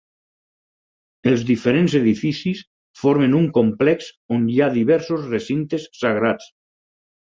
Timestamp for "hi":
4.55-4.57